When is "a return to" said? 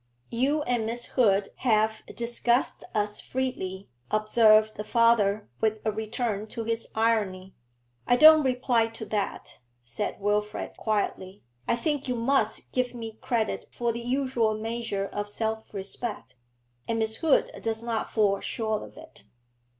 5.85-6.63